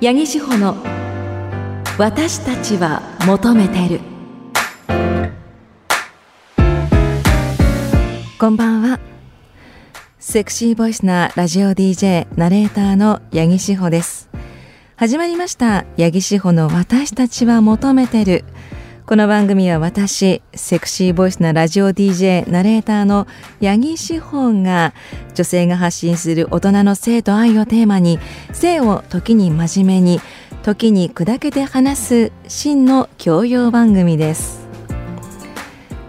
[0.00, 0.76] 八木志保の
[1.98, 4.00] 私たちは求めてる。
[8.38, 9.00] こんばんは。
[10.20, 14.30] セクシーボイスなラジオ DJ ナレーターの八木志保です。
[14.94, 18.44] 始まりました八木志保の私たちは求めてる。
[19.08, 23.26] この番組は私セクシーボイスなラジオ DJ ナレーターの
[23.58, 24.92] 八木志保が
[25.34, 28.18] 女性が発信する大人の性と愛をテーマに
[28.52, 30.20] 性を時に真面目に
[30.62, 34.68] 時に砕けて話す真の教養番組です。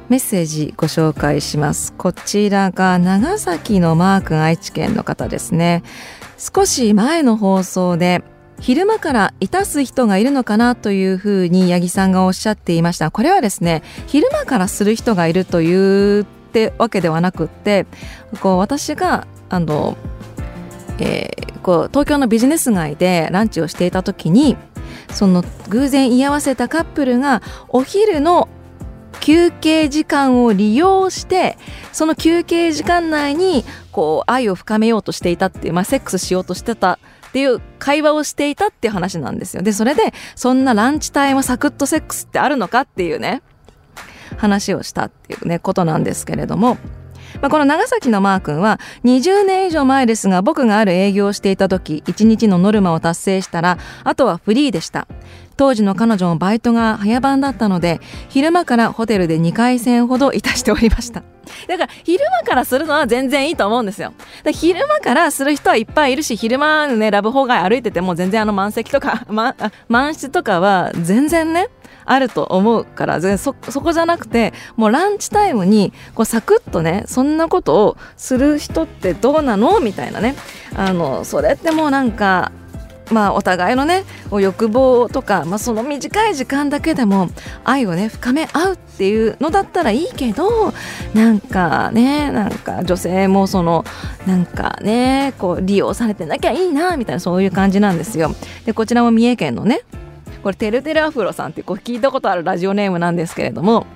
[0.09, 1.93] メッセージご紹介します。
[1.93, 5.83] こちらが長崎のマー君愛知県の方ですね。
[6.37, 8.25] 少し前の放送で
[8.59, 13.11] 昼間からいたす人がいるのかなというふうに八木さんがおっしゃっていました。
[13.11, 17.85] これはですね昼間からする人がいるというってわけではなくって
[18.41, 19.97] こう私があの、
[20.99, 24.57] えー、こう東京のビジネス街でランチをしていた時に
[25.13, 28.49] その偶然居合わせたカップルがお昼の
[29.19, 31.57] 休憩時間を利用して
[31.91, 36.99] その休憩時間内にこう愛を深めようとしていたっていう、まあ、セックスしようとしてた
[37.29, 39.61] っていう会話をしていたっていう話なんですよ。
[39.61, 43.41] で、それで、そんなランチタイムサクッとセックスってあるのかっていうね、
[44.37, 46.77] 話をしたっていうね、ことなんですけれども、
[47.41, 55.07] まあ、この長崎のマー君は20年以上前ですが僕がある営業をしていた時1日のノルマを達成したらあとはフリーでした
[55.59, 61.21] 当時の彼女もバイトが早番だったので昼間からホテルで2回戦ほどいたしておりました。
[61.67, 64.13] だから昼間からするのは全然いいと思うんですよ。
[64.53, 69.53] 昼間からする人はいっぱいいるし昼間ねラブホ街歩いてても全然あの満席とか、 ま、
[69.89, 71.67] 満室とかは全然ね
[72.05, 79.81] あると思うからそそこじゃなくてもうランチタイムにこうサクッとねそんなことをする人ってどうなの？
[79.81, 80.35] みたいなね。
[80.73, 82.53] あのそれってもうなんか
[83.11, 87.29] まあ、お互いのね欲望とか、まあ、その短い時間だけでも
[87.63, 90.73] 愛をね深め合うっていうのだったらいいけど
[91.13, 93.85] なんかねなんか女性もその
[94.27, 98.35] なんかねこう利用されてなきゃいいなみたいなそういう感じなんですよ。
[98.65, 99.81] でこちらも三重県のね
[100.43, 103.87] これてるてるアフロさんってこう聞いたことあるラジオネームなんですけれども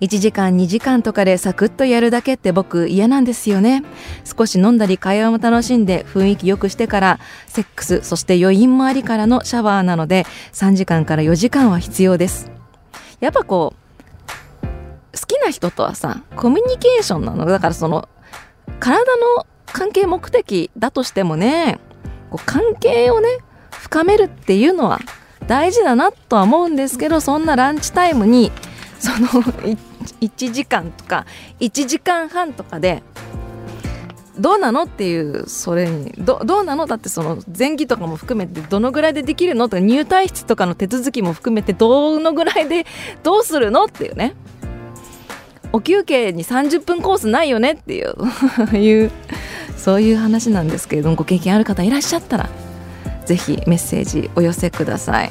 [0.00, 3.82] 1時間2時間とかでサクッとやるだけって僕嫌なんですよね。
[4.24, 12.50] 少し飲んだり会話も楽しんで雰囲気良くしてからセックスそして余韻もありからのシャワーなので3時間から4時間は必要です。
[13.20, 13.74] やっぱこ
[14.62, 14.66] う
[15.18, 17.44] 好きな人とはさコミュニケーションなの。
[17.44, 18.08] だからその
[18.78, 21.78] 体の関係目的だとしてもね
[22.30, 23.28] こう関係をね
[23.70, 24.98] 深めるっていうのは
[25.46, 28.52] 大事だなとは思うんですけどそんなランチタイムに
[28.98, 29.42] その
[30.20, 31.26] 1時間とか
[31.60, 33.02] 1時間半とかで
[34.38, 42.86] どうなのっていうそれにどうなのだってその前期とかも含めてどのぐらいでできるのとか入退室とかの手続きも含めてどのぐらいで
[43.22, 44.34] どうするのっていうね。
[45.72, 49.10] お休憩に30分コースないよねっていういう
[49.76, 52.50] そういう話なんですけれどもご経験ある方いらっしゃったら
[53.24, 55.30] ぜひメッセージお寄せください。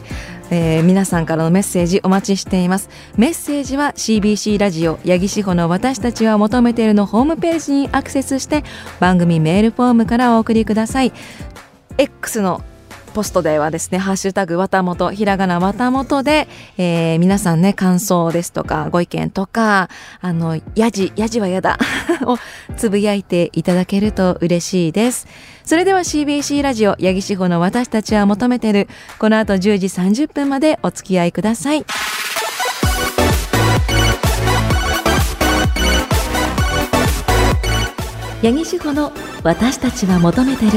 [0.52, 2.90] えー、皆さんからのメッセージお待ちしています。
[3.18, 8.64] メッセージは CBC ラジオ八木志保の私たちは求めているのホームページにアクセスして
[9.00, 11.14] 番組メールフォームからお送りください。
[11.98, 12.64] X の
[13.20, 16.48] ポストではですね、ハッシュタグわたもと、ひらがなわたもとで、
[16.78, 19.90] えー、皆さんね、感想ですとか、ご意見とか、
[20.22, 21.78] あの、やじ、やじはやだ
[22.24, 22.38] を
[22.78, 25.28] つぶやいていただけると嬉しいです。
[25.66, 28.88] それでは CBC ラジオ、八木志保の私たちは求めてる、
[29.18, 31.86] この後10時30分までお付き合いください。
[38.42, 39.12] 八木志保の
[39.44, 40.72] 私たちは求めてる。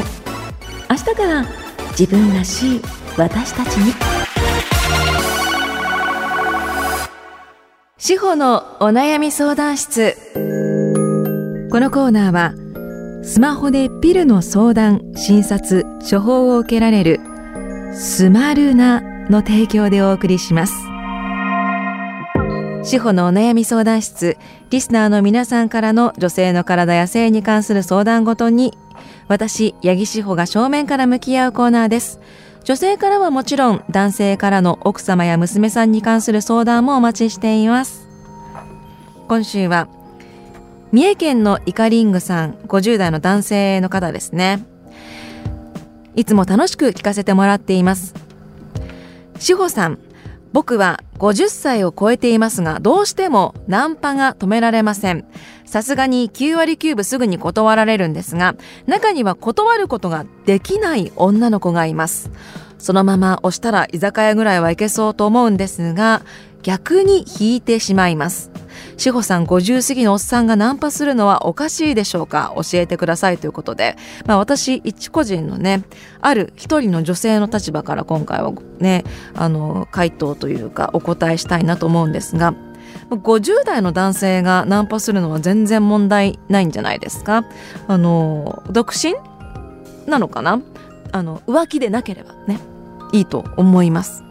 [0.91, 1.62] 明日から
[1.98, 2.80] 自分らしい
[3.16, 3.92] 私たちに。
[7.98, 10.16] 司法のお悩み相談室。
[11.70, 12.52] このコーナーは
[13.25, 17.20] スマホでピルの相談診察処方を受けられる
[17.94, 20.92] スマルナの提供でお送りします。
[22.84, 24.37] 司法のお悩み相談室
[24.70, 28.76] リスナーの皆さんからの女性の体や性に関する相談ごとに
[29.29, 32.20] 私、八木志保が正面から向き合うコーナーです。
[32.64, 38.08] 女性からはもちろん、男性からの奥様や娘さんに関する相談もお待ちしています。
[39.29, 39.88] 今週は、
[40.93, 44.64] 三重県のイカリングさん、50代の男性の方ですね。
[46.14, 48.14] いつも楽しく聞かせてもらっています。
[49.38, 49.99] 志保さん、
[50.52, 55.25] 僕は50歳を超えていますがどうしてもナンパが止められません。
[55.64, 58.56] さすがに9割9分すぐに断られるんですが
[58.87, 62.31] 中には断ることができない女の子がいます。
[62.78, 66.22] そのまま押したら居酒屋ぐらいは行けそうと思うんですが
[66.62, 68.50] 逆に引いてしまいます。
[69.02, 72.54] 志保さん50過ぎのおっさんがナンパするのはおかしいでしょうか？
[72.54, 73.96] 教えてくださいということで、
[74.26, 75.82] まあ、私一個人のね
[76.20, 79.02] ある一人の女性の立場から今回はね
[79.34, 82.54] あの回答というかお答えしたいなと思うんですが
[83.10, 87.44] 50代の男性がナンパするのは全然問題ないんじゃないですか？
[87.88, 89.14] あの独身
[90.08, 90.60] なのかな？
[91.10, 92.60] あの浮気でなければね
[93.12, 94.22] いいと思います。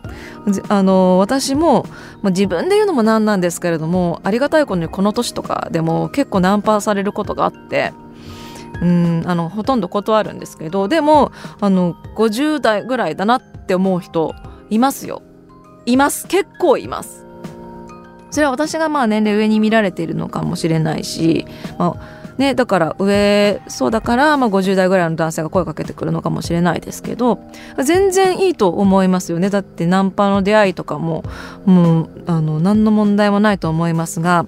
[0.70, 1.86] あの私も、
[2.22, 7.94] まあ、自分で言うのもなんなんですけれどもありがたいことにこの年とかでも結構ナンパされることがあって
[8.82, 14.34] うんあのほとんど断るんですけどでもあの50代ぐらいだなって思う人
[14.70, 15.22] いますよ。
[15.86, 16.28] います。
[16.28, 17.26] 結構います。
[18.32, 21.46] それは私がまあ年齢上に見られているのかもしれないし、
[21.78, 27.40] まあね、だから上そうだから、まあ、50代ぐらいの男性が声かけてくるのかもしれないですけど
[27.84, 29.50] 全然いいと思いますよね。
[29.50, 31.24] だってナンパの出会いとかも
[31.66, 34.46] もうあの何の問題もないと思いますが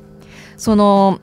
[0.57, 1.19] その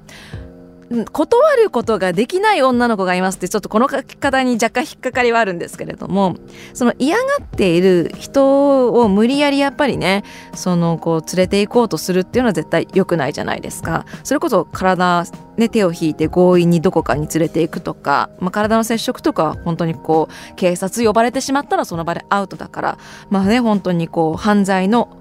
[1.12, 6.34] 断ることができない女の子がいますってちょっとこの書き方に若干引っかかりはあるんですけれども
[6.74, 14.04] その嫌がっている人を無理やりやっぱりねそのこう連れて行こうとするっていうのは絶対良くないじゃないですか。
[14.24, 15.24] それこそ体
[15.60, 22.98] ね手を引いて強引にどこかに連れて行くとか、まあ、体の接触とか本当にこう警察呼ばれてしまったらその場でアウトだから
[23.28, 25.16] まあね本当にこう犯罪の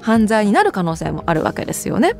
[0.00, 2.16] 犯罪になる可能性もあるわけですよね。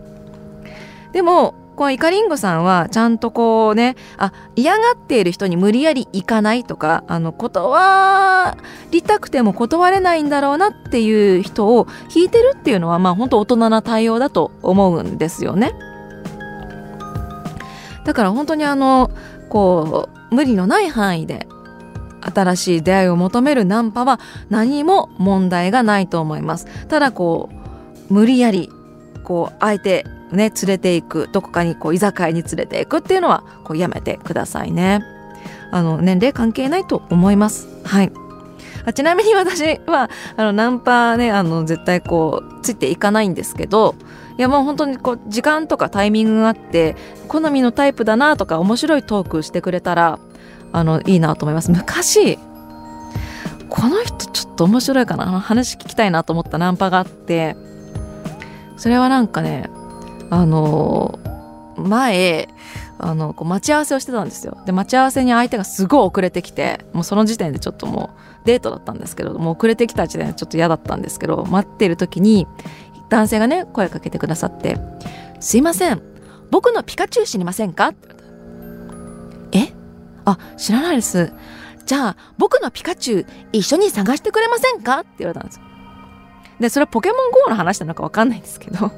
[1.12, 8.56] でもこのイカリンゴさんはちゃんとこうねあ嫌がっている人に無理やり行かないとかあの断
[8.90, 15.72] りたくても断れないんだろうなっていう人を引いてるっていうのはまあ本当大人な対応だと思うんですよね。
[18.04, 19.10] だから本当にあの
[19.48, 21.46] こう無理のない範囲で
[22.20, 26.66] 新しい出会いを求めるナンパは何も問題がないと思います。
[26.88, 27.50] ただこ
[28.10, 28.70] う無理やり
[29.24, 35.02] こう相手ね連れていくどこかにこう居酒屋に連れていくっていうのはこうやめてくださいね。
[35.70, 37.68] あの年齢関係ないと思います。
[37.84, 38.12] はい。
[38.84, 43.94] あちなみに私はあのナンパねあの絶対こうついていかないんですけど
[44.38, 46.96] いやもう本当にこう時間とかタイミングがあって
[47.28, 50.18] 好みのタイプだなとか面白いトークしてくれたら
[50.72, 51.70] あのいいなと思います。
[51.70, 52.38] 昔
[53.68, 55.40] この人ちょっと面白いかな。
[55.40, 57.56] 話聞きたいなと思ったナンパがあって
[58.76, 59.70] それはなんかね
[60.30, 61.18] あの
[61.76, 62.48] 前
[62.98, 64.58] あのこう待ち合わせをしてたんですよ。
[64.66, 72.46] で待ち合わせに相手がすごい遅れてきてもうその時点でちょっともうデートだったんですけども遅れてきた時点でちょっと嫌だったんですけど待ってる時に
[73.12, 74.78] 男性がね声かけてくださって
[75.38, 76.00] 「すいません
[76.50, 78.08] 僕のピカチュウ知りませんか?」って
[79.52, 79.72] え？
[80.24, 81.32] あ知らないです
[81.84, 85.62] じゃあ僕のピカチュウ一緒に探してくれませんか?」って言われたんですよ
[86.58, 88.90] でそれはポケモン GO の話なのか分かんないんですけど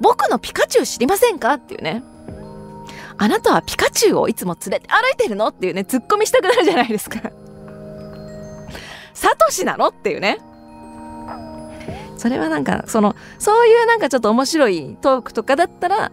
[0.00, 1.54] 僕のピカチュウ知りませんか？
[1.54, 2.02] っていうね。
[3.16, 5.48] あなたはピカチュウをいつも連れて歩いてるの？
[5.48, 7.20] っていうね、ツッコミしたくなるじゃないですか。
[9.12, 9.88] サトシなの？
[9.88, 10.38] っていうね。
[12.18, 16.12] それはなんか、その、そういうなんかちょっと面白いトークとかだったら、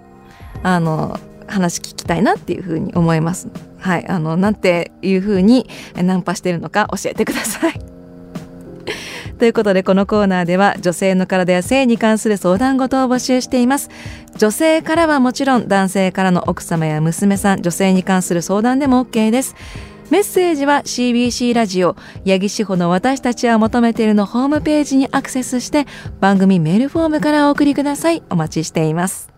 [0.63, 3.50] あの、話聞きたいなっていうふうに思います。
[3.79, 4.07] はい。
[4.07, 7.79] あの、なんていうふうにナンパしてるのか教えてください。
[9.38, 13.89] ということでこのコーナーでは女性の体や性に関する相談事を募集しています
[14.38, 19.55] 女性からはもちろん男性からの奥様や娘さん女性に関する相談でも OK です
[20.12, 21.95] メッセージは CBC ラジオ
[22.27, 25.88] 八木志保の私たちは求めているのホームページにアクセスして
[26.19, 28.21] 番組メールフォームからお送りください。
[28.29, 29.29] お待ちしています。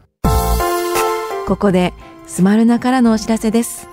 [1.48, 1.94] ここで
[2.26, 3.88] スマルナからのお知らせです。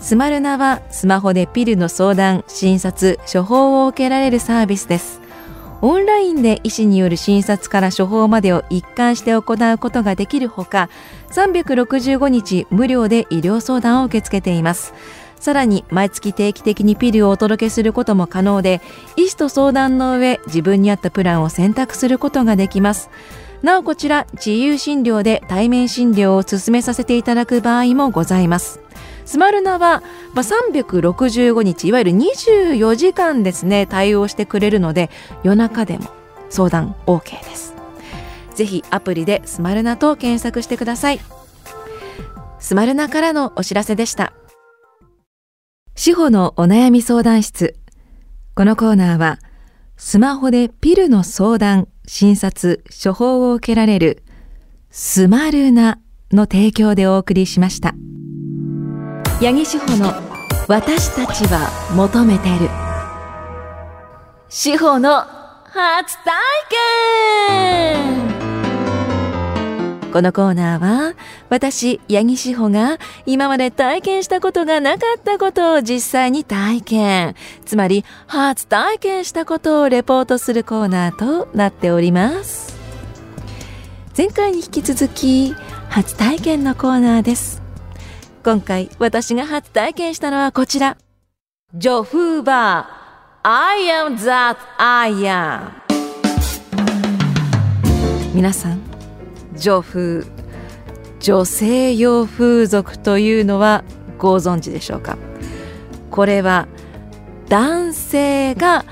[0.00, 5.22] スマルナはスマホでピルの相談、診察、処方を受けられるサービスです。
[5.82, 10.90] オンラインで医師による診察から処方までを一貫して行うことができるほか
[11.30, 14.92] 365日無料で医療相談を受け付けています。
[15.40, 18.80] さらに毎月定期的にピルをお届けすることも可能で
[19.16, 23.10] 医師と相談の上自分に合ったプランを選択することができます。
[23.62, 28.80] なおこちら自由診療で対面診療を進めさせていただく場合もございます。
[29.24, 30.02] スマルナは、
[30.34, 35.08] ま、365日いわゆる24時間ですね対応してくれるので
[35.42, 36.08] 夜中でも
[36.48, 37.74] 相談 OK です。
[38.54, 41.20] ぜひアプリでスマルナと検索してください。
[42.58, 44.32] スマルナからのお知らせでした。
[46.02, 47.76] 司法のお悩み相談室。
[48.54, 49.38] このコーナーは
[49.98, 54.22] スマホでピルの相談診察処方を受けられる
[54.88, 55.98] スマルナ
[56.32, 57.94] の提供でお送りしました。
[59.42, 60.14] 八木志保の
[60.68, 62.70] 私たちは求めてる。
[64.48, 65.22] 志保の
[65.66, 66.32] 初体
[67.50, 68.29] 験。
[70.12, 71.14] このコーナーは
[71.48, 77.34] 私八木志保が今まで体験したことがなかったことを実際に体験。
[77.64, 82.76] つまり初体験したことをレポートするコーナーとなっております。
[84.16, 85.54] 前回に引き続き
[85.88, 87.62] 初体験のコーナーです。
[88.42, 90.96] 今回私が初体験したのはこちら。
[91.74, 95.70] ジョフーバー I am that I am
[98.34, 98.89] 皆さん
[99.60, 100.24] 女風
[101.20, 103.84] 女性用風俗というのは
[104.18, 105.18] ご存知でしょうか？
[106.10, 106.66] これは
[107.48, 108.84] 男性が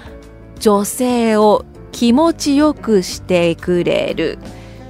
[0.61, 4.39] 女性を気持ちよくしてくれる。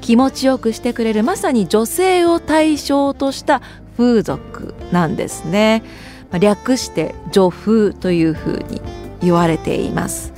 [0.01, 1.23] 気持ちよくしてくれる。
[1.23, 3.63] まさに女性を対象とした
[3.97, 5.83] 風俗なんですね。
[6.41, 8.81] 略して女風というふうに
[9.23, 10.33] 言われています。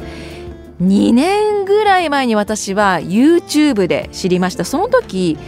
[0.80, 4.64] 2年ぐらい前に私は YouTube で知りました。
[4.64, 5.38] その時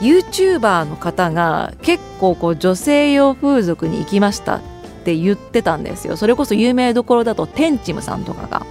[0.00, 4.60] YouTuber の方が結構こう女性用風俗に行きましたっ
[5.04, 6.16] て言ってたんですよ。
[6.16, 8.66] それこそ有名どころだとテンチムさんとかが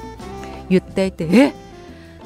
[0.70, 1.54] 言っていてえ？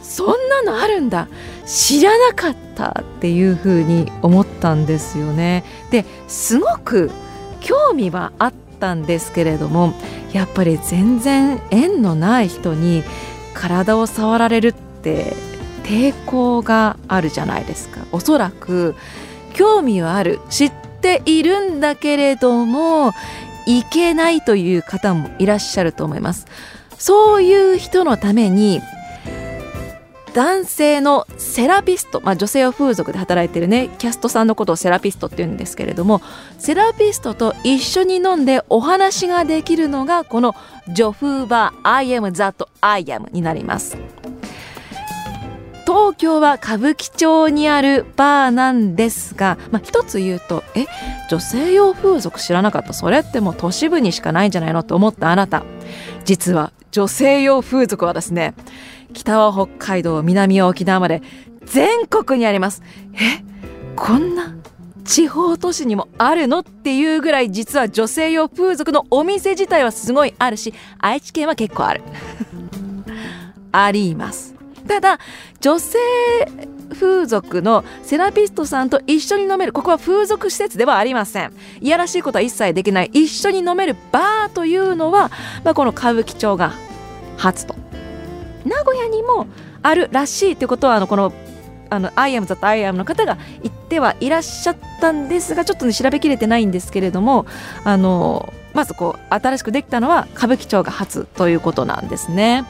[0.02, 1.28] そんなのあるんだ。
[1.66, 5.64] 知らなかったっていうふうに思ったんですよね。
[5.92, 7.12] ですごく
[7.60, 9.94] 興味はあったんですけれども
[10.32, 13.04] やっぱり全然縁のない人に
[13.60, 15.34] 体を触られるって
[15.84, 18.06] 抵抗があるじゃないですか。
[18.14, 18.96] おそらく
[19.54, 23.12] 興味はある知っているんだけれども
[23.66, 26.48] いけないという方もいらっしゃると思います。
[26.98, 28.82] そういう人のために
[30.34, 36.22] 男性のセラピスト、まあ、女性は風俗で働いてるねキャストさんのことをセラピストって言うんですけれども
[36.58, 40.56] セラピストと一緒に飲んでお話ができるのがこの
[40.88, 43.98] 女風バー I am that I am になります。
[45.86, 50.86] 東京は歌舞伎町にあるバーなんですが、まあ、一つ言うとえ
[51.32, 52.94] 女性用風俗知らなかった？
[52.94, 54.84] それってもう都市部にしかないんじゃないの？
[54.84, 55.64] と思ったあなた。
[56.26, 58.54] 実は女性用風俗はですね
[59.14, 61.22] 北は北海道南は沖縄まで
[61.66, 62.82] 全国にあります。
[63.14, 63.44] え
[63.96, 64.56] こんな
[65.04, 72.02] 地方都市にもあるのっていうぐらい実は女性用風俗のお店自体はすごいあるし愛知県は結構ある。
[73.72, 74.56] あります。
[74.88, 75.20] ただ
[75.60, 75.98] 女性
[76.94, 81.54] 風俗のセラピストさんと一緒に飲めるここは風俗施設ではありません。
[81.82, 83.10] いやらしいことは一切できない。
[83.14, 85.32] 一緒に飲めるバーというのは、
[85.64, 86.74] まあ、この歌舞伎町が
[87.38, 87.79] 初と。
[88.66, 89.48] 名古屋にも
[89.82, 91.34] あるらしいということはあのこの
[91.90, 97.46] あの I am that I am の方が言ってはいらっしゃったんですがちょっと、ね、調べきれてないんですけれども
[97.84, 102.66] あのまずこう新しくできたのは歌舞伎町が初ということなんですね。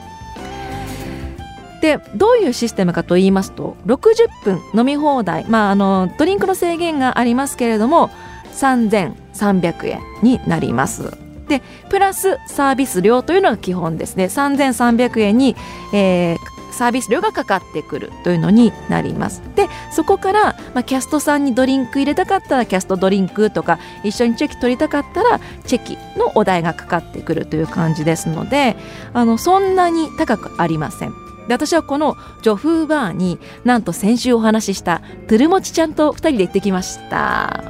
[1.82, 8.10] でどういうシステムかと言いますと60分飲み放題、まあ、あのドリンクの制限がありますけれども
[8.54, 11.29] 3300円になります。
[11.50, 14.26] でプラスサービス料というのが基本ですね。
[14.26, 15.58] 3300円に、
[15.94, 16.38] えー、
[16.72, 19.42] サービス料がかかってくるというのになります。
[19.56, 28.78] でそこから、まあ、キャストさんにドリンク入れたかったらキャストドリンクとか一緒にチェキ取りたかったらチェキのお題がかかってくるという感じですので
[29.14, 31.10] あのそんなに高くありません。
[31.48, 37.64] で私はこの女風バーになんと先週お話ししたトゥルモチちゃんと2人で行ってきました。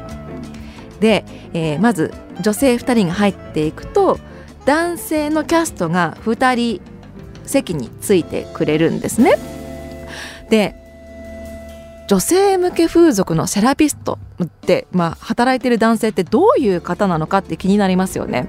[0.99, 4.19] で、えー、まず女性2人が入っていくと
[4.65, 6.81] 男性のキャストが2人
[7.45, 9.37] 席についてくれるんですね。
[10.49, 10.75] で
[12.07, 18.47] 女性向け風俗のセラピストって、まあ、働いてる男性ってどういう方なのかって気になりますよね。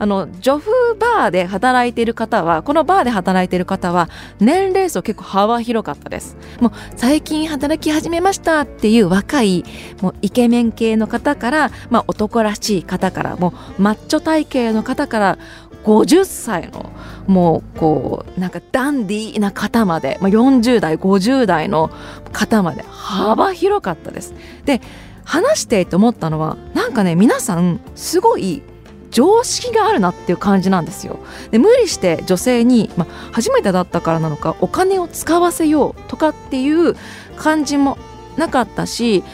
[0.00, 4.08] あの女風バーで働いている方はこのバーで働いている方は
[4.40, 9.62] 年齢層結構幅広かったですもう最近働き始めましたっていう若い
[10.00, 15.38] もうイケメン系の方から、まあ、男らしい方からもうマッチョ体型の方から
[15.84, 16.90] 50歳の
[17.26, 21.90] もうこうなんかダンディーな方まで、まあ、40代50代の
[22.32, 24.34] 方まで幅広かったです。
[24.64, 24.80] で
[25.24, 28.62] 話していて思ったのはなんかね皆さんすごい
[29.10, 31.18] 常識があるなっていう感じなんですよ。
[31.50, 36.94] で無理して女性に、まあ、初めてだったからなのかお金を使わせようとかっていう
[37.36, 37.98] 感じも
[38.36, 39.24] なかったし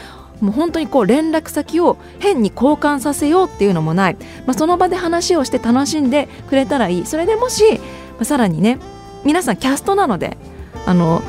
[0.41, 7.05] もう本当にこう連絡先を変に交換させようっていうのもない、まあ、その場で話をして楽しんでくれたらいい。
[7.05, 7.79] それでもし、ま
[8.21, 8.79] あ、さらにね
[9.23, 10.37] 皆さんキャストなので
[10.85, 11.21] あの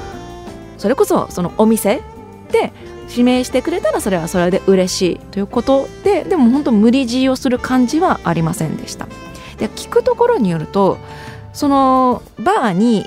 [0.77, 2.03] それこそそのお店
[2.53, 2.73] で
[3.11, 9.07] 指名してくれたらそれはそれで嬉しいということででも本当無理強いをする感じはありませんでした。
[9.59, 10.99] で聞くところによると
[11.53, 13.05] そのバーに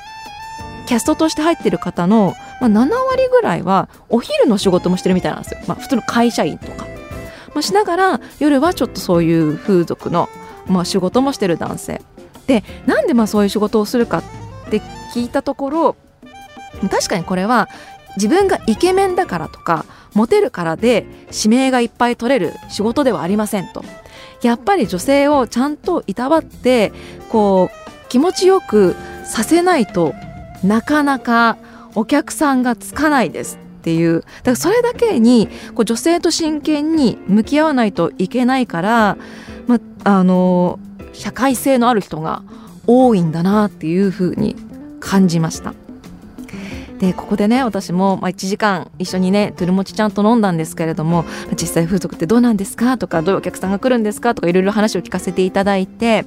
[0.86, 6.86] キャストとして入ってる方の、まあ、7割ぐらいはお昼の仕事もしてるみたいなんですよ、まあ、普通の会社員とか、
[7.54, 10.28] まあ、しながら夜はちょっとそういう風俗の、
[10.68, 12.02] まあ、仕事もしてる男性。
[12.48, 14.24] でなんでまあそういう仕事をするかっ
[14.70, 14.82] て
[15.14, 15.96] 聞いたところ
[16.90, 17.70] 確かにこれは
[18.18, 23.84] 自分がイケメンだからとかモテるからで指名がいっぱい取れる仕事ではありませんと
[24.42, 26.92] やっぱり女性をちゃんといたわって
[27.30, 30.14] こう気持ちよくさせないと
[30.64, 31.58] なかなか
[31.96, 39.18] お客さんがつかないですっていうだからそれだけにこう女性と真剣に向き合わないといけないから、
[39.68, 40.80] まあの
[41.14, 42.44] 社会性のある人が
[42.88, 44.56] 多いんだなっていうふうに
[45.00, 45.74] 感じました。
[47.02, 51.26] でここでね私も、まあ、1時間一緒にねトゥルモチちゃんと飲んだんですけれども
[51.60, 53.00] 実際風俗ってどうなんですか？
[53.00, 54.36] とかどういうお客さんが来るんですか？
[54.36, 56.26] とかいろいろ話を聞かせていただいて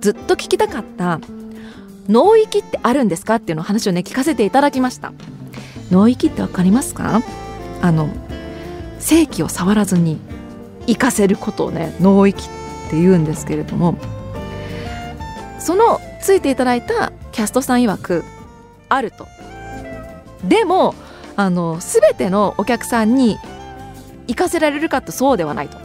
[0.00, 1.20] ずっと聞きたかった
[2.08, 3.36] 脳域ってあるんですか？
[3.36, 5.12] っていうの話をね聞かせていただきました。
[5.92, 7.22] 脳域ってわかりますか？
[7.80, 8.08] あの
[8.98, 10.18] 正規を触らずに
[10.88, 13.96] 活かせることをね脳域って言うんですけれども
[15.60, 18.24] そのついていただいたキャストさん曰く
[18.88, 19.28] あると。
[20.44, 20.94] でも
[21.36, 23.38] あの全てのお客さんに
[24.26, 25.78] 行かせられるかってそうではないと。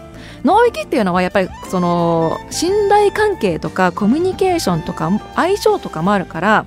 [0.43, 6.65] 脳域っていうのはやっぱりその信頼関係とかコミュニケーションとか相性とかもあるから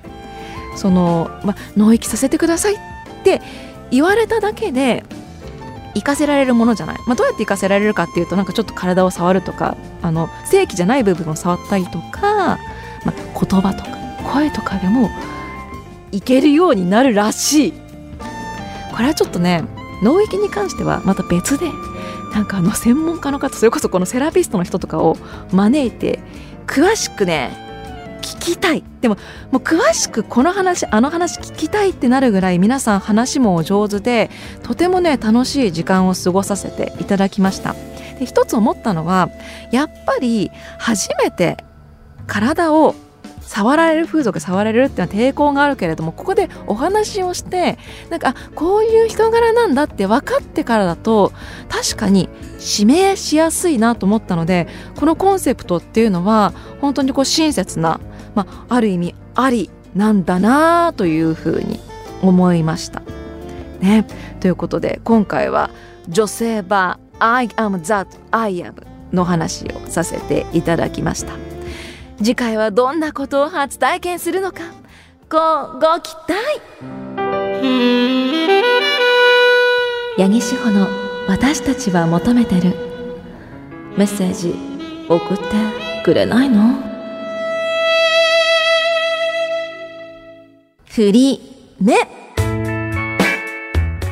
[0.75, 2.77] その、ま、脳域させてくださいっ
[3.23, 3.41] て
[3.89, 5.03] 言われただけで
[5.95, 12.57] 行かせられるものじゃない、まあ、どうやって行かせられるかっていうとなんかちょっと体を触るとかあの正規じゃない部分を触ったりとか、ま
[13.07, 15.09] あ、言葉とか声とかでも
[16.11, 17.73] いけるようになるらしい
[18.91, 19.63] これはちょっとね
[20.03, 21.71] 脳域に関してはまた別で
[22.33, 25.17] なんかあの専門家の方それこそこのセラピストの人とかを
[25.51, 26.19] 招いて
[26.65, 27.69] 詳しくね
[28.21, 28.83] 聞きたい。
[29.01, 29.17] でも
[29.51, 34.29] もう詳しくこの話あの話聞きたいってなるぐらい皆さん話も上手で
[34.61, 37.75] とてもね楽しい時間を過ごさせていただきました。
[38.19, 39.29] で一つ思ったのは
[39.71, 41.57] やっぱり初めて
[42.27, 42.95] 体を
[43.51, 47.77] 触られる風俗触られるっていうのは抵抗があるけれどもここでお話をして
[48.09, 51.33] なんかこういう人柄なんだって分かってからだと
[51.67, 52.29] 確かに
[52.77, 57.99] 指名しやすいなと思ったのでこのコンセプトっていうのは本当にこう親切な、
[58.35, 61.81] まあ、ある意味ありなんだなというふうに
[62.21, 63.01] 思いました。
[63.81, 64.07] ね、
[64.39, 65.71] ということで今回は
[66.07, 68.75] 女性バー I am that I am
[69.11, 71.50] の話をさせていただきました。
[72.23, 74.59] 次回はどんなことを初体験するのか
[75.27, 76.61] ごご期待。
[80.17, 80.87] 八木志保の
[81.27, 82.75] 私たちは求めてる。
[83.97, 84.53] メッセージ
[85.09, 85.43] 送って
[86.03, 86.75] くれないの？
[90.85, 91.95] フリー目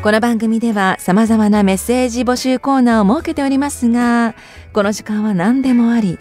[0.02, 4.34] この番組では様々なメッセージ募集コーナーを設けておりますが
[4.72, 6.18] この時間は何でもあり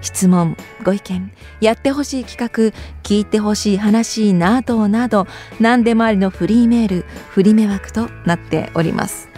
[0.00, 5.26] 質問ご意見やってほしい企画聞いてほしい話などなど
[5.60, 9.28] 何でもありのフリーメールフリメ枠となっております。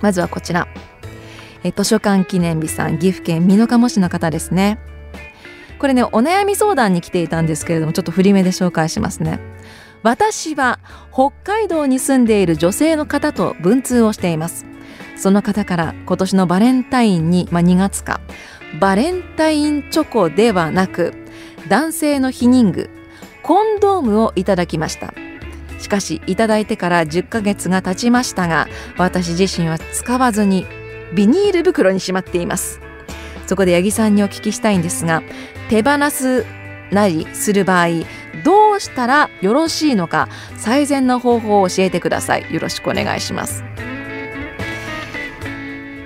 [0.00, 0.66] まずはこちら。
[1.62, 4.78] え図書館記念日さん岐阜県美濃加茂市の方ですね。
[5.78, 9.40] これねお悩み相談に来ていたんですけれどもちょっと振り目で紹介しますね。
[10.04, 14.66] 私は北海道に住んでいる女性の方と文通をしています。
[15.16, 18.20] その方から今年のバレンタインに、まあ、2月か
[18.78, 21.14] バレンタインチョコではなく
[21.68, 22.90] 男性の避妊具
[23.42, 25.14] コンドームをいただきました。
[25.78, 30.66] しかしいただいてから10ヶ月が経ちましたが私自身は使わずに
[31.14, 32.78] ビニール袋にしまっています。
[33.46, 35.22] そこで八木さんにお聞きしたいんですが
[35.70, 36.44] 手放す
[36.94, 37.88] なりする場合
[38.44, 42.54] どうしたらよろしいのか最善の方法を教えてください。
[42.54, 43.64] よろしくお願いします。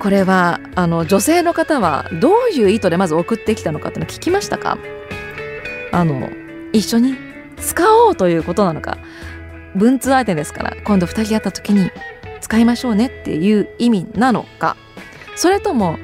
[0.01, 4.79] これはあの女性の方はどういう意図でまず送ってきたのかっての聞きましたか？
[5.91, 6.31] あの
[6.73, 7.17] 一緒に
[7.57, 8.99] 使おうということなのか？
[9.75, 11.91] 文通相手ですから今度2人会った時に
[12.41, 14.77] 使いましょうねっていう意味なのか？
[15.35, 15.99] それとも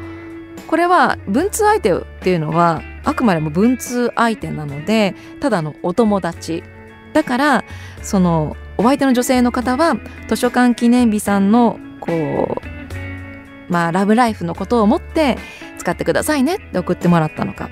[0.74, 6.64] これは文通相手っていうのはあくまでも文通相手なのでただのお友達。
[7.12, 7.64] だから
[8.02, 9.94] そのお相手の女性の方は
[10.26, 15.38] 図書館記念日さんのこうまあ、ラブライフのことを思って
[15.78, 17.70] 使ってくださいねって送ってもらったのか。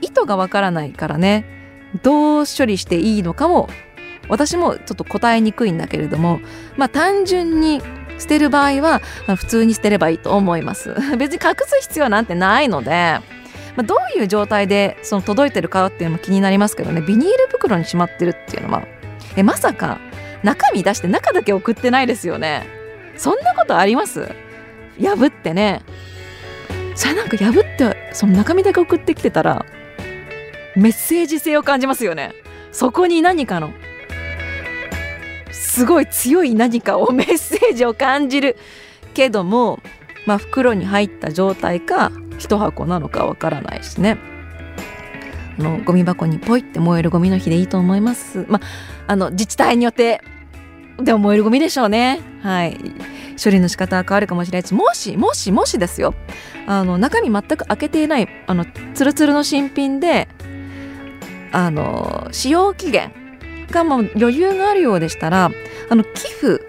[0.00, 1.44] 意図がわからないからね。
[2.02, 3.68] どう処理していいのかも
[4.30, 6.40] 私もちょっと答えにくいんだけれども
[6.78, 7.82] まあ単純に
[8.18, 9.00] 捨てる場合は
[9.36, 10.94] 普通に捨てればいいと思います。
[11.18, 13.22] 別に隠す必要なんてないので、ま
[13.78, 17.00] あ、どういう状態でその届いてるかっていうのも気になりますけどね。
[17.00, 18.82] ビニール袋にしまってるっていうのは
[19.36, 19.98] えまさか
[20.42, 22.66] 中身出して中だけ送ってないですよね。
[23.16, 24.28] そんなことあります？
[25.00, 25.82] 破ってね。
[26.94, 29.64] それなんか破ってその中身だけ送ってきてたら
[30.74, 32.32] メッセージ性を感じますよね。
[32.72, 33.70] そこに何かの
[35.52, 38.56] すごい強い何かをメッセージを感じる
[39.14, 39.80] けども、
[40.26, 44.18] まあ、袋に入った状態か一箱なのかわからないしね。
[45.58, 48.46] あのゴミ箱にポイって燃えるゴミの日でいいと思います。
[48.48, 50.22] まああの自治体によって
[50.98, 52.20] でも燃えるゴミでしょうね。
[52.42, 52.78] はい。
[53.42, 56.14] 処理の仕方は変わるかもしれないしもしもしもしですよ。
[56.66, 60.28] あの中身全く開けていないあのツルツルの新品で
[61.52, 63.12] あの使用期限
[63.70, 65.50] がも余裕があるようでしたら
[65.88, 66.62] あの寄付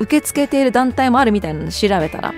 [0.00, 2.34] 受け付けている団体もあるみたいなの調べたら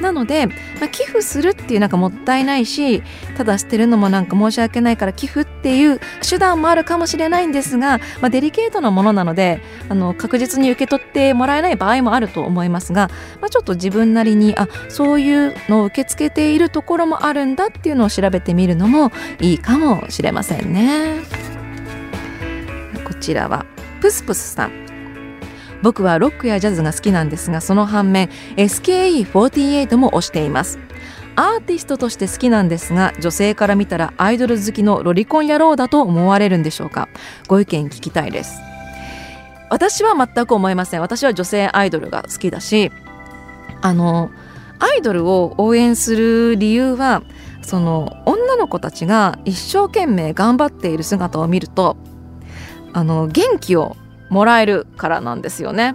[0.00, 0.52] なので、ま
[0.84, 3.02] あ、寄付するっていうなんかもったいないし
[3.36, 13.08] ただ捨てるのもなんか申し訳ないから寄付っていう手段もあるかもしれないんですが、まあ、デリケートなものなのであの確実に受け取ってもらえない場合もあると思いますが、
[13.40, 21.55] まあ、ちょっと自分なりにあそういうのを受け付けているところもあるんだっていうのを調べてみるのもいいかもしれませんね。
[23.26, 23.66] こちらは
[24.00, 25.40] プスプスさん。
[25.82, 30.78] 僕はロックやジャズが好きなんですがその反面 SKE48 も推しています。
[31.34, 37.08] アーティストとして好きなんですが女性から見たらアイドル好きのロリコン野郎だと思われるんでしょうか？
[37.48, 38.60] ご意見聞きたいです。
[39.70, 41.00] 私は全く思いません。
[41.00, 42.92] 私は女性アイドルが好きだし
[43.82, 44.30] あの
[44.78, 47.24] アイドルを応援する理由は
[47.60, 51.96] その女の子たちが一生懸命頑張っている姿を見ると
[52.96, 53.94] あの元気を
[54.30, 55.94] もらえるからなんですよね。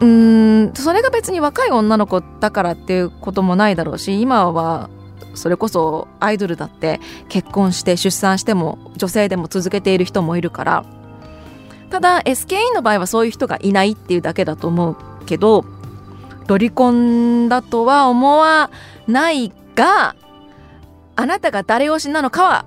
[0.00, 4.88] うーんそれが別に若い女の子だからっていうこともないだろうし今は
[5.34, 10.84] それこそアイドルだって結婚して出産しても女性でも続けている人もいるから
[11.90, 15.66] ただ SKE の場合はそういう人がいないっていうだけだと思うけど
[16.48, 18.70] ロリコンだとは思わ
[19.06, 20.16] ないが
[21.14, 22.64] あなたが誰推しなのかは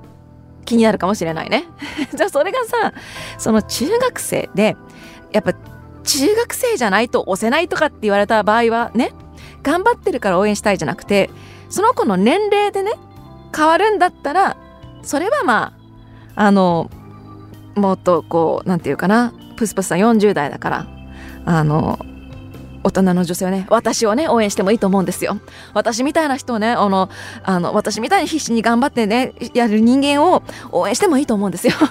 [0.67, 1.63] 気になるかもしれないね。
[2.13, 2.93] じゃあそれがさ
[3.37, 4.75] その中学生で
[5.31, 5.53] やっぱ
[6.03, 9.13] 中学生じゃないと押せないとかって言われた場合はね
[9.63, 11.29] 頑張ってるから応援したいじゃなくて
[11.69, 12.91] その子の年齢でね
[13.55, 14.57] 変わるんだったら
[15.03, 15.73] それはま
[16.35, 16.91] ああの
[17.75, 20.87] もっとこう何て言うかなプスプスさん40代だから
[21.45, 21.97] あの
[22.87, 25.37] 大人の女性はね私をね応援してもいいと思うんですよ。
[25.73, 27.09] 私みたいな人をねあの
[27.43, 31.73] あの私みたいに必死に頑張ってねやる人間を応援してもいいと思うんですよ。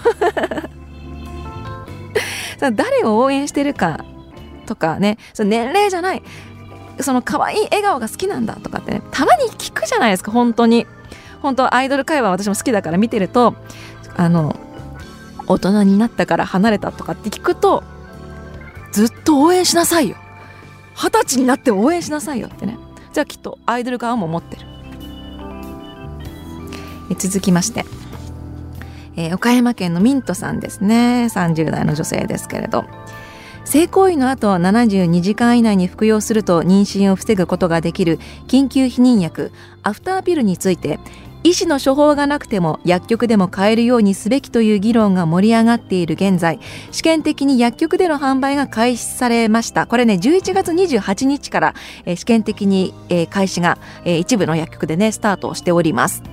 [2.75, 4.05] 誰を応援してるか
[4.65, 6.23] とかねその年齢じゃない
[7.01, 10.87] その可愛い笑顔が好きなんだとかってねたまに聞くじゃないですか本当に。
[11.43, 13.55] 本当アイドル会話私も好きだから見てると
[14.17, 14.57] あの
[15.47, 17.85] 大人になったから離れたとかって聞くと
[18.91, 20.17] ずっと応援しなさいよ。
[20.97, 22.79] 二十歳になって応援しなさいよってね。
[23.13, 24.67] じゃあきっとアイドル側も思ってる。
[27.19, 27.85] 続きまして、
[29.15, 31.29] えー、岡山県のミントさんですね。
[31.31, 32.87] 30代の女性ですけれど。
[33.67, 39.51] 性行為の後72時間以内に服用すると妊娠を防ぐことができる緊急避妊薬
[39.83, 41.01] アフターピルについて
[41.47, 46.59] 医師の処方がなくても薬局でも買えるようにすべきという議論が盛り上がっている現在
[46.91, 49.87] 試験的に薬局での販売が開始されました。
[49.87, 56.25] これね11月28日から、えー、試験的に、えー、開始が、えー、一部の薬局でねスタートしております。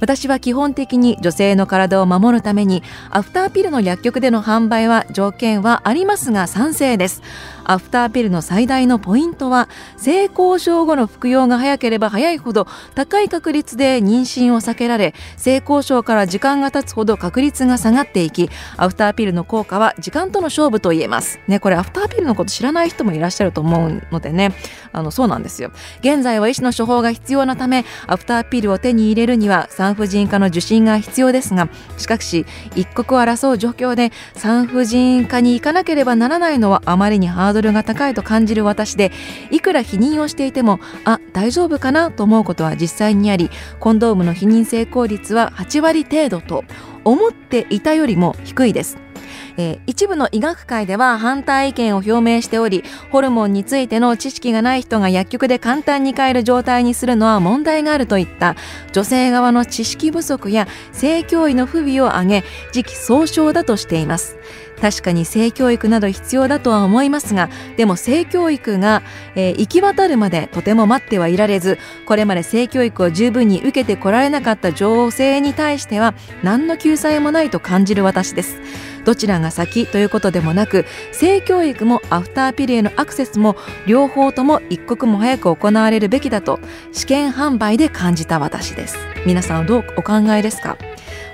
[0.00, 7.22] 私は基本的に女性の体を守るためにアフターピルの薬局での販売は条件はありますが賛成です。
[7.68, 21.38] アフターピルの最大のポイントは性交渉後の服用が早ければ早いほど高い確率で妊娠を避けられ性交渉から時間が経つほど確率が下がっていきアフターピルの効果は時間との勝負と言えます。
[21.46, 24.52] ねこれアフターピルのこと知らない人もいらっしゃると思うのでね。
[24.92, 25.70] あのそうなんですよ。
[26.00, 39.12] 現在は医師の処方が必要なためアフターピルを手に入れるには産婦人科の受診が必要ですがしかし一刻を争う状況で産婦人科に行かなければならないのはあまりにハードドルが高いと感じる私で
[39.50, 46.64] いくら否認をしていてもあ大丈夫かなと思うことは実際にありコンドームの避妊成功率は8割程度と
[47.04, 48.98] 思っていたよりも低いです。
[49.56, 58.54] えー、一部の医学界では反対意見を表明しておりホルモンについての知識がない人が薬局で簡単に買える状態にするのは問題があるといった
[58.92, 64.38] 女性側の知識不足や性教育の不備を挙げ時期尚早だとしています。
[64.80, 69.02] 確かに性教育など必要だとは思いますがでも性教育が、
[69.34, 78.60] えー、行き渡るまでとても待ってはいられずこれまで性教育を十分に受けてこられなかった女性に対しては何の救済もないと感じる私です。
[79.04, 83.56] どちらが先ということでもなく性教育もアフターピルへのアクセスも
[83.86, 86.60] 両方とも一刻も早く行われるべきだと
[86.92, 88.96] 試験販売で感じた私です。
[89.26, 90.76] 皆さんはどうお考えですか？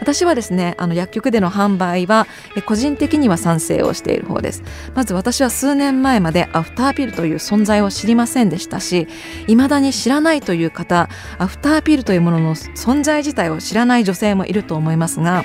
[0.01, 2.27] 私はですねあの薬局での販売は
[2.67, 4.63] 個人的には賛成をしている方です。
[4.95, 9.09] まず私は数年前までアフターピルという存在を知りませんでしたし
[9.47, 15.45] 未だに知らないという方アフターピルというものの存在自体を知らない女性もいると思いますが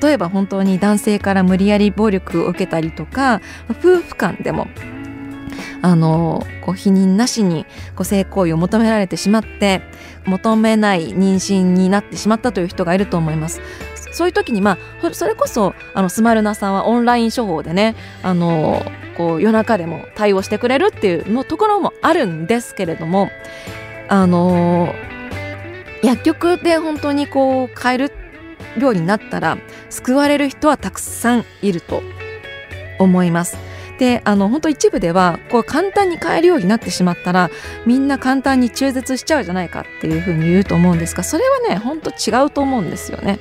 [0.00, 4.68] 例えば本当に男性から無理やり暴力を受けたりとか夫婦間でも
[5.82, 7.64] あのこう否認なしに
[7.96, 9.82] こう性行為を求められてしまって
[10.26, 13.60] 求めない妊娠になってしまったという人がいると思います。
[14.12, 18.82] そういう時にまあそれこそあのスマルナさんはオンライン処方でねあの
[19.16, 23.30] こう夜中でも対応してくれるっていうのところもあるんですけれども
[24.08, 24.92] あの
[26.02, 28.12] 薬局で本当にこう買える
[28.78, 32.02] ようになったら救われる人はたくさんいると
[32.98, 33.56] 思います。
[33.98, 37.50] であの本当一部ではこう簡単に買えるようになってしまったら
[37.84, 43.38] みんな簡単に中絶しちゃうじゃないかっていうふうに言うと思うんですがそれはね本当違うと思うんですよね。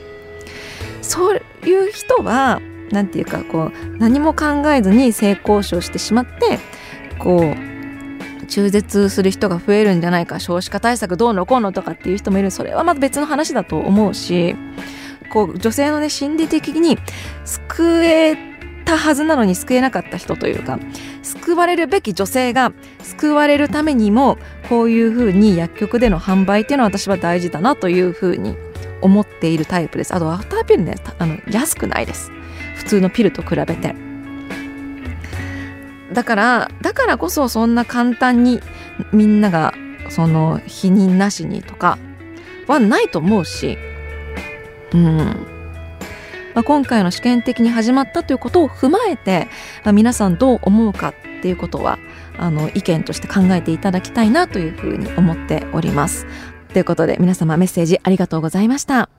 [1.01, 2.59] そういう人は
[2.91, 6.59] 何て言うかこう何も考えずに性交渉してしまって
[7.19, 14.55] こう中絶する人が増えるんじゃないか少子化対策どうのこうのとかっていう人もいるそれはまた別の話だと思うし
[15.29, 16.97] こう女性のね心理的に
[17.45, 18.37] 救え
[18.85, 20.79] たはずなのに救えなかった人というか
[21.21, 24.37] 救われるべき女性が救われるためにも
[24.67, 28.55] こういうふうに薬局での販売っていうのは私は大事だなというふうに
[29.01, 30.13] 思っているタイプです。
[30.13, 32.31] あとアフターピルねあの安くないです。
[32.75, 33.95] 普通のピルと比べて。
[36.11, 38.59] だからだからこそそんな簡単に
[39.13, 39.73] みんなが
[40.09, 41.97] その否認なしにとか
[42.67, 43.77] はないと思うし
[44.93, 45.59] うん
[46.55, 49.47] まあ、今回の試験的に始まったということを踏まえて、
[49.83, 51.99] まあ、皆さんどう思うかっていうことは
[52.37, 56.25] あの意見として考えていただきたいなというふうに思っております。
[56.73, 59.09] ということで皆様メッセージありがとうございました。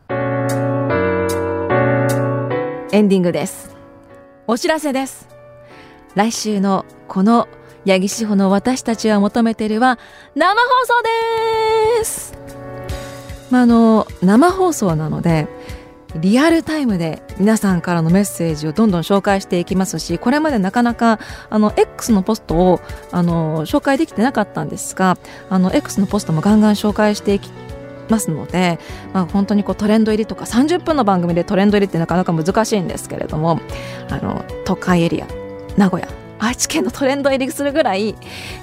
[2.92, 3.76] エンディングです。
[4.46, 5.28] お知らせです。
[6.14, 7.48] 来週のこの
[7.86, 9.98] 八木志保の私たちは求めてるは
[10.34, 11.02] 生放送
[12.00, 12.34] です。
[13.50, 15.48] まあ、あの生放送なので
[16.16, 22.80] リアルタイムで皆さんからのメッセージをどんどん紹介していきますしこれまでなかなかあの X のポストを
[23.12, 25.18] あの紹介できてなかったんですが
[25.48, 27.50] あの X のポストもガンガン紹介していき
[28.08, 28.80] ますので、
[29.12, 33.60] まあ、本当にこうトレンド入りとか30分の番組でトレンド入りってなかなか難しいんですけれども
[34.10, 35.28] あの都会エリア
[35.76, 36.08] 名古屋
[36.40, 38.16] 愛知県のトレンド入りするぐらい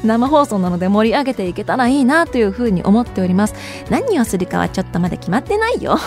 [0.03, 3.53] 生放送なので盛り上げていけたらいいなというふうに思っております。
[3.91, 5.97] 何をするかはちょっとまだ決まってないよ。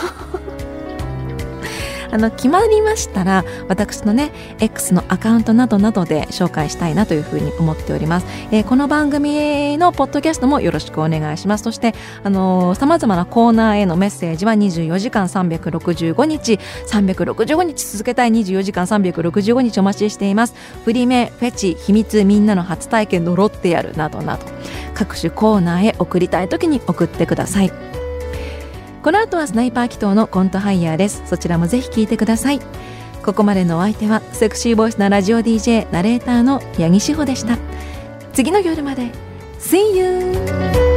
[2.10, 11.64] あの決まりましたら私のね X のアカウントなどなどで紹介したいなというふうに思っております、えー、この番組のポッドキャストもよろしくお願いします。
[11.64, 11.94] そして
[12.24, 18.30] あのさまざまなコーナーへのメッセージは24時間365日365日続けたい。
[18.30, 20.54] 24時間365日お待ちしています。
[20.84, 24.46] フリメフェチ秘密みんなの初体験のロッテやるなどなど。
[24.94, 27.99] 各種コーナーへ送りたい時に送ってください。
[29.02, 31.22] この後はスナイパー祈祷のコントハイヤーです。
[31.26, 32.60] そちらもぜひ聞いてください。
[33.24, 37.58] ここまでのお相手はセクシーボイスなラジオ DJ ナレーターの八木志保でした。
[38.32, 39.10] 次の夜まで。
[39.58, 40.89] See you!